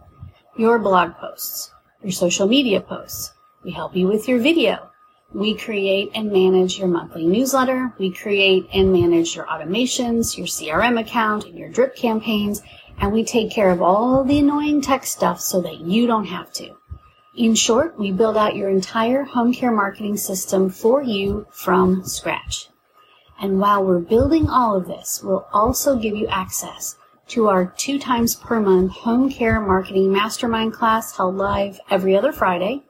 Your 0.59 0.78
blog 0.78 1.14
posts, 1.14 1.73
your 2.02 2.12
social 2.12 2.47
media 2.47 2.80
posts. 2.80 3.32
We 3.64 3.71
help 3.73 3.94
you 3.94 4.09
with 4.09 4.28
your 4.28 4.38
video. 4.38 4.90
We 5.32 5.54
create 5.54 6.11
and 6.14 6.30
manage 6.30 6.78
your 6.78 6.88
monthly 6.88 7.25
newsletter. 7.26 7.94
We 7.99 8.12
create 8.12 8.68
and 8.75 8.92
manage 8.92 9.35
your 9.35 9.47
automations, 9.47 10.37
your 10.37 10.47
CRM 10.47 11.00
account, 11.00 11.44
and 11.44 11.56
your 11.56 11.71
drip 11.71 11.97
campaigns. 11.97 12.61
And 12.99 13.12
we 13.12 13.25
take 13.25 13.50
care 13.50 13.71
of 13.71 13.80
all 13.80 14.25
the 14.25 14.38
annoying 14.38 14.82
tech 14.82 15.04
stuff 15.04 15.40
so 15.40 15.62
that 15.62 15.80
you 15.80 16.06
don't 16.06 16.26
have 16.26 16.52
to. 16.54 16.76
In 17.35 17.54
short, 17.54 17.99
we 17.99 18.12
build 18.12 18.37
out 18.37 18.56
your 18.56 18.68
entire 18.68 19.25
home 19.25 19.54
care 19.54 19.73
marketing 19.73 20.18
system 20.18 20.68
for 20.68 21.02
you 21.02 21.47
from 21.50 22.04
scratch. 22.04 22.68
And 23.40 23.59
while 23.59 23.82
we're 23.82 24.00
building 24.00 24.50
all 24.50 24.76
of 24.76 24.87
this, 24.87 25.23
we'll 25.25 25.47
also 25.52 25.97
give 25.97 26.14
you 26.14 26.26
access 26.26 26.97
to 27.33 27.49
our 27.49 27.73
two 27.79 27.99
times 27.99 28.35
per 28.35 28.61
month 28.61 28.93
home 28.93 29.31
care 29.31 29.59
marketing 29.59 30.12
mastermind 30.12 30.71
class 30.71 31.17
held 31.17 31.35
live 31.35 31.81
every 31.89 32.15
other 32.15 32.31
Friday. 32.31 32.83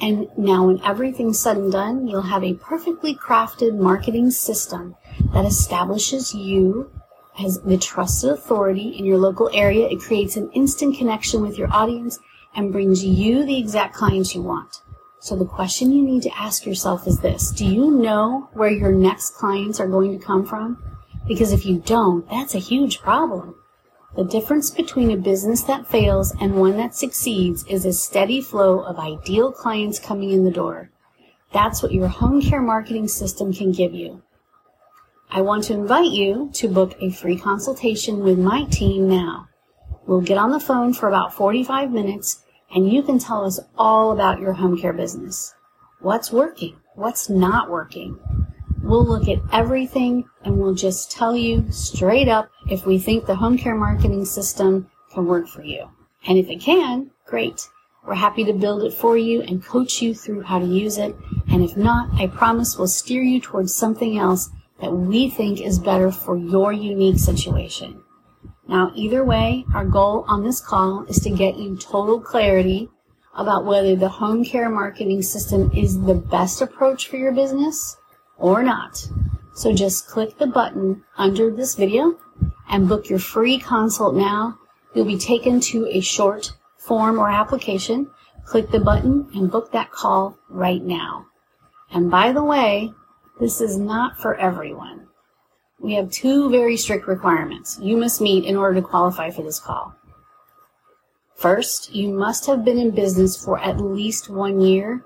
And 0.00 0.26
now 0.38 0.68
when 0.68 0.80
everything's 0.82 1.38
said 1.38 1.58
and 1.58 1.70
done, 1.70 2.06
you'll 2.06 2.22
have 2.22 2.42
a 2.42 2.54
perfectly 2.54 3.14
crafted 3.14 3.76
marketing 3.76 4.30
system 4.30 4.96
that 5.34 5.44
establishes 5.44 6.34
you 6.34 6.90
as 7.38 7.60
the 7.60 7.76
trusted 7.76 8.30
authority 8.30 8.96
in 8.96 9.04
your 9.04 9.18
local 9.18 9.50
area. 9.52 9.86
It 9.86 10.00
creates 10.00 10.38
an 10.38 10.50
instant 10.52 10.96
connection 10.96 11.42
with 11.42 11.58
your 11.58 11.70
audience 11.70 12.18
and 12.54 12.72
brings 12.72 13.04
you 13.04 13.44
the 13.44 13.58
exact 13.58 13.94
clients 13.94 14.34
you 14.34 14.40
want. 14.40 14.80
So 15.20 15.36
the 15.36 15.44
question 15.44 15.92
you 15.92 16.02
need 16.02 16.22
to 16.22 16.34
ask 16.38 16.64
yourself 16.64 17.06
is 17.06 17.20
this. 17.20 17.50
Do 17.50 17.66
you 17.66 17.90
know 17.90 18.48
where 18.54 18.70
your 18.70 18.92
next 18.92 19.34
clients 19.34 19.78
are 19.78 19.88
going 19.88 20.18
to 20.18 20.24
come 20.24 20.46
from? 20.46 20.82
Because 21.26 21.52
if 21.52 21.66
you 21.66 21.82
don't, 21.84 22.26
that's 22.30 22.54
a 22.54 22.58
huge 22.58 23.00
problem. 23.00 23.56
The 24.18 24.24
difference 24.24 24.72
between 24.72 25.12
a 25.12 25.16
business 25.16 25.62
that 25.62 25.86
fails 25.86 26.34
and 26.40 26.56
one 26.56 26.76
that 26.76 26.96
succeeds 26.96 27.64
is 27.68 27.84
a 27.84 27.92
steady 27.92 28.40
flow 28.40 28.80
of 28.80 28.98
ideal 28.98 29.52
clients 29.52 30.00
coming 30.00 30.32
in 30.32 30.42
the 30.42 30.50
door. 30.50 30.90
That's 31.52 31.84
what 31.84 31.92
your 31.92 32.08
home 32.08 32.42
care 32.42 32.60
marketing 32.60 33.06
system 33.06 33.52
can 33.52 33.70
give 33.70 33.94
you. 33.94 34.22
I 35.30 35.42
want 35.42 35.62
to 35.64 35.74
invite 35.74 36.10
you 36.10 36.50
to 36.54 36.66
book 36.66 36.96
a 37.00 37.12
free 37.12 37.38
consultation 37.38 38.24
with 38.24 38.40
my 38.40 38.64
team 38.64 39.08
now. 39.08 39.50
We'll 40.04 40.22
get 40.22 40.36
on 40.36 40.50
the 40.50 40.58
phone 40.58 40.94
for 40.94 41.08
about 41.08 41.32
45 41.32 41.92
minutes 41.92 42.42
and 42.74 42.92
you 42.92 43.04
can 43.04 43.20
tell 43.20 43.44
us 43.44 43.60
all 43.76 44.10
about 44.10 44.40
your 44.40 44.54
home 44.54 44.76
care 44.76 44.92
business. 44.92 45.54
What's 46.00 46.32
working? 46.32 46.76
What's 46.96 47.30
not 47.30 47.70
working? 47.70 48.18
We'll 48.82 49.06
look 49.06 49.28
at 49.28 49.38
everything 49.52 50.24
and 50.42 50.58
we'll 50.58 50.74
just 50.74 51.12
tell 51.12 51.36
you 51.36 51.70
straight 51.70 52.26
up 52.26 52.50
if 52.68 52.86
we 52.86 52.98
think 52.98 53.26
the 53.26 53.36
home 53.36 53.56
care 53.56 53.74
marketing 53.74 54.24
system 54.24 54.90
can 55.12 55.26
work 55.26 55.48
for 55.48 55.62
you. 55.62 55.88
And 56.26 56.38
if 56.38 56.48
it 56.48 56.60
can, 56.60 57.10
great. 57.26 57.68
We're 58.06 58.14
happy 58.14 58.44
to 58.44 58.52
build 58.52 58.82
it 58.84 58.92
for 58.92 59.16
you 59.16 59.42
and 59.42 59.64
coach 59.64 60.00
you 60.00 60.14
through 60.14 60.42
how 60.42 60.58
to 60.58 60.64
use 60.64 60.98
it. 60.98 61.14
And 61.50 61.62
if 61.62 61.76
not, 61.76 62.10
I 62.20 62.26
promise 62.26 62.76
we'll 62.76 62.88
steer 62.88 63.22
you 63.22 63.40
towards 63.40 63.74
something 63.74 64.18
else 64.18 64.50
that 64.80 64.92
we 64.92 65.28
think 65.28 65.60
is 65.60 65.78
better 65.78 66.10
for 66.10 66.36
your 66.36 66.72
unique 66.72 67.18
situation. 67.18 68.02
Now, 68.68 68.92
either 68.94 69.24
way, 69.24 69.64
our 69.74 69.84
goal 69.84 70.24
on 70.28 70.44
this 70.44 70.60
call 70.60 71.04
is 71.08 71.20
to 71.20 71.30
get 71.30 71.56
you 71.56 71.76
total 71.76 72.20
clarity 72.20 72.88
about 73.34 73.64
whether 73.64 73.96
the 73.96 74.08
home 74.08 74.44
care 74.44 74.68
marketing 74.68 75.22
system 75.22 75.70
is 75.74 76.00
the 76.00 76.14
best 76.14 76.60
approach 76.60 77.08
for 77.08 77.16
your 77.16 77.32
business 77.32 77.96
or 78.36 78.62
not. 78.62 79.06
So 79.54 79.74
just 79.74 80.06
click 80.08 80.38
the 80.38 80.46
button 80.46 81.04
under 81.16 81.50
this 81.50 81.74
video 81.74 82.18
and 82.68 82.88
book 82.88 83.08
your 83.08 83.18
free 83.18 83.58
consult 83.58 84.14
now. 84.14 84.58
You'll 84.94 85.04
be 85.04 85.18
taken 85.18 85.60
to 85.60 85.86
a 85.86 86.00
short 86.00 86.52
form 86.76 87.18
or 87.18 87.28
application. 87.28 88.10
Click 88.44 88.70
the 88.70 88.80
button 88.80 89.28
and 89.34 89.50
book 89.50 89.72
that 89.72 89.90
call 89.90 90.38
right 90.48 90.82
now. 90.82 91.26
And 91.90 92.10
by 92.10 92.32
the 92.32 92.42
way, 92.42 92.92
this 93.40 93.60
is 93.60 93.76
not 93.76 94.18
for 94.20 94.34
everyone. 94.34 95.06
We 95.80 95.94
have 95.94 96.10
two 96.10 96.50
very 96.50 96.76
strict 96.76 97.06
requirements 97.06 97.78
you 97.80 97.96
must 97.96 98.20
meet 98.20 98.44
in 98.44 98.56
order 98.56 98.80
to 98.80 98.86
qualify 98.86 99.30
for 99.30 99.42
this 99.42 99.60
call. 99.60 99.94
First, 101.36 101.94
you 101.94 102.08
must 102.08 102.46
have 102.46 102.64
been 102.64 102.78
in 102.78 102.90
business 102.90 103.42
for 103.42 103.60
at 103.60 103.80
least 103.80 104.28
one 104.28 104.60
year 104.60 105.04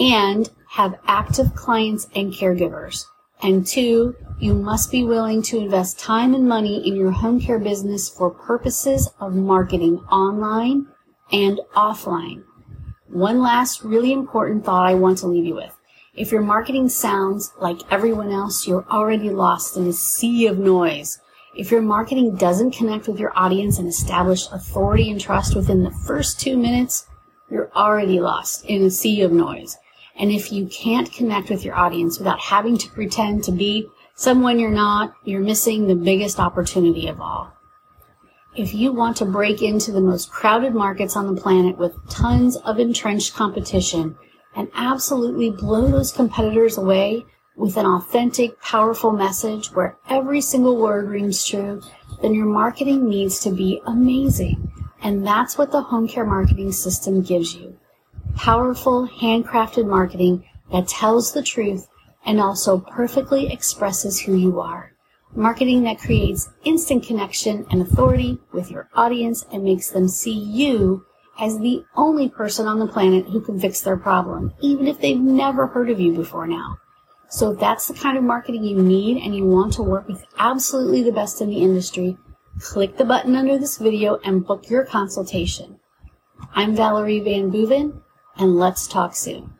and 0.00 0.50
have 0.70 0.98
active 1.06 1.54
clients 1.54 2.08
and 2.16 2.32
caregivers. 2.32 3.06
And 3.42 3.66
two, 3.66 4.16
you 4.40 4.54
must 4.54 4.90
be 4.90 5.04
willing 5.04 5.42
to 5.42 5.58
invest 5.58 5.98
time 5.98 6.34
and 6.34 6.48
money 6.48 6.86
in 6.86 6.96
your 6.96 7.10
home 7.10 7.40
care 7.40 7.58
business 7.58 8.08
for 8.08 8.30
purposes 8.30 9.08
of 9.20 9.34
marketing 9.34 9.98
online 10.10 10.86
and 11.32 11.60
offline. 11.74 12.44
One 13.06 13.40
last 13.40 13.82
really 13.84 14.12
important 14.12 14.64
thought 14.64 14.86
I 14.86 14.94
want 14.94 15.18
to 15.18 15.26
leave 15.26 15.44
you 15.44 15.54
with. 15.54 15.74
If 16.14 16.32
your 16.32 16.42
marketing 16.42 16.88
sounds 16.88 17.52
like 17.60 17.92
everyone 17.92 18.32
else, 18.32 18.66
you're 18.66 18.86
already 18.90 19.30
lost 19.30 19.76
in 19.76 19.86
a 19.86 19.92
sea 19.92 20.46
of 20.46 20.58
noise. 20.58 21.20
If 21.56 21.70
your 21.70 21.82
marketing 21.82 22.36
doesn't 22.36 22.76
connect 22.76 23.08
with 23.08 23.18
your 23.18 23.32
audience 23.36 23.78
and 23.78 23.88
establish 23.88 24.50
authority 24.50 25.10
and 25.10 25.20
trust 25.20 25.54
within 25.54 25.84
the 25.84 25.90
first 26.06 26.40
two 26.40 26.56
minutes, 26.56 27.06
you're 27.50 27.70
already 27.74 28.20
lost 28.20 28.64
in 28.64 28.82
a 28.82 28.90
sea 28.90 29.22
of 29.22 29.32
noise. 29.32 29.76
And 30.18 30.32
if 30.32 30.52
you 30.52 30.66
can't 30.66 31.12
connect 31.12 31.48
with 31.48 31.64
your 31.64 31.76
audience 31.76 32.18
without 32.18 32.40
having 32.40 32.76
to 32.78 32.90
pretend 32.90 33.44
to 33.44 33.52
be 33.52 33.88
someone 34.14 34.58
you're 34.58 34.70
not, 34.70 35.14
you're 35.24 35.40
missing 35.40 35.86
the 35.86 35.94
biggest 35.94 36.40
opportunity 36.40 37.06
of 37.06 37.20
all. 37.20 37.52
If 38.56 38.74
you 38.74 38.92
want 38.92 39.16
to 39.18 39.24
break 39.24 39.62
into 39.62 39.92
the 39.92 40.00
most 40.00 40.30
crowded 40.30 40.74
markets 40.74 41.14
on 41.14 41.32
the 41.32 41.40
planet 41.40 41.78
with 41.78 41.94
tons 42.10 42.56
of 42.56 42.80
entrenched 42.80 43.34
competition 43.34 44.16
and 44.56 44.68
absolutely 44.74 45.50
blow 45.50 45.86
those 45.86 46.10
competitors 46.10 46.76
away 46.76 47.24
with 47.56 47.76
an 47.76 47.86
authentic, 47.86 48.60
powerful 48.60 49.12
message 49.12 49.70
where 49.72 49.96
every 50.08 50.40
single 50.40 50.76
word 50.76 51.08
rings 51.08 51.46
true, 51.46 51.80
then 52.22 52.34
your 52.34 52.46
marketing 52.46 53.08
needs 53.08 53.38
to 53.40 53.50
be 53.50 53.80
amazing. 53.86 54.72
And 55.00 55.24
that's 55.24 55.56
what 55.56 55.70
the 55.70 55.82
home 55.82 56.08
care 56.08 56.26
marketing 56.26 56.72
system 56.72 57.22
gives 57.22 57.54
you. 57.54 57.78
Powerful, 58.36 59.08
handcrafted 59.08 59.86
marketing 59.86 60.44
that 60.72 60.88
tells 60.88 61.32
the 61.32 61.42
truth 61.42 61.88
and 62.24 62.40
also 62.40 62.78
perfectly 62.78 63.52
expresses 63.52 64.20
who 64.20 64.34
you 64.34 64.60
are. 64.60 64.92
Marketing 65.34 65.82
that 65.82 65.98
creates 65.98 66.48
instant 66.64 67.04
connection 67.04 67.66
and 67.70 67.82
authority 67.82 68.38
with 68.52 68.70
your 68.70 68.88
audience 68.94 69.44
and 69.52 69.62
makes 69.62 69.90
them 69.90 70.08
see 70.08 70.38
you 70.38 71.04
as 71.38 71.58
the 71.58 71.84
only 71.96 72.28
person 72.28 72.66
on 72.66 72.78
the 72.78 72.86
planet 72.86 73.26
who 73.26 73.40
can 73.40 73.60
fix 73.60 73.80
their 73.80 73.96
problem, 73.96 74.52
even 74.60 74.86
if 74.86 75.00
they've 75.00 75.20
never 75.20 75.66
heard 75.66 75.90
of 75.90 76.00
you 76.00 76.12
before 76.12 76.46
now. 76.46 76.78
So 77.28 77.52
if 77.52 77.60
that's 77.60 77.86
the 77.88 77.94
kind 77.94 78.16
of 78.16 78.24
marketing 78.24 78.64
you 78.64 78.82
need 78.82 79.22
and 79.22 79.36
you 79.36 79.44
want 79.44 79.74
to 79.74 79.82
work 79.82 80.08
with 80.08 80.24
absolutely 80.38 81.02
the 81.02 81.12
best 81.12 81.40
in 81.40 81.50
the 81.50 81.62
industry, 81.62 82.16
click 82.60 82.96
the 82.96 83.04
button 83.04 83.36
under 83.36 83.58
this 83.58 83.78
video 83.78 84.18
and 84.24 84.46
book 84.46 84.68
your 84.70 84.84
consultation. 84.84 85.78
I'm 86.54 86.74
Valerie 86.74 87.20
VanBooven, 87.20 88.02
and 88.38 88.56
let's 88.58 88.86
talk 88.86 89.14
soon. 89.14 89.57